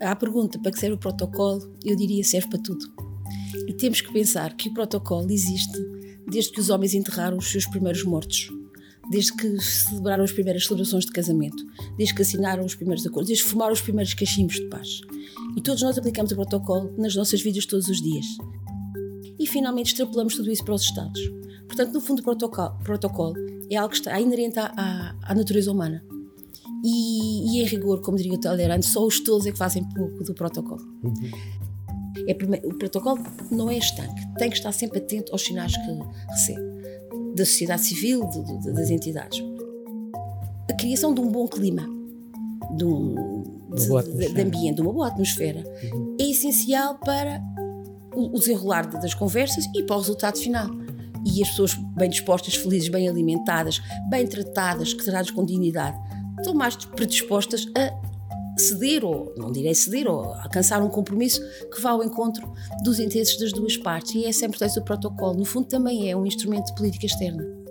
[0.00, 2.84] À pergunta para que serve o protocolo, eu diria serve para tudo.
[3.66, 5.78] E temos que pensar que o protocolo existe
[6.26, 8.48] desde que os homens enterraram os seus primeiros mortos,
[9.10, 11.62] desde que celebraram as primeiras celebrações de casamento,
[11.96, 15.00] desde que assinaram os primeiros acordos, desde que formaram os primeiros cachimbos de paz.
[15.56, 18.26] E todos nós aplicamos o protocolo nas nossas vidas todos os dias.
[19.38, 21.20] E finalmente extrapolamos tudo isso para os Estados.
[21.66, 23.34] Portanto, no fundo, o protocolo,
[23.70, 26.04] é algo que está inerente à, à natureza humana.
[26.86, 30.22] E, e, em rigor, como diria o Talleyrand, só os tolos é que fazem pouco
[30.22, 30.82] do protocolo.
[31.02, 31.14] Uhum.
[32.28, 36.60] É, o protocolo não é estanque, tem que estar sempre atento aos sinais que recebe,
[37.34, 39.42] da sociedade civil, de, de, das entidades.
[40.70, 41.88] A criação de um bom clima,
[42.76, 43.42] de um
[43.74, 46.16] de, de ambiente, de uma boa atmosfera, uhum.
[46.20, 47.42] é essencial para
[48.14, 50.68] o desenrolar das conversas e para o resultado final.
[51.24, 53.80] E as pessoas bem dispostas, felizes, bem alimentadas,
[54.10, 55.98] bem tratadas, que tratadas com dignidade,
[56.38, 61.40] estão mais predispostas a ceder, ou não direi ceder, ou alcançar um compromisso
[61.72, 64.14] que vá ao encontro dos interesses das duas partes.
[64.14, 65.38] E essa é a importância do protocolo.
[65.38, 67.63] No fundo, também é um instrumento de política externa.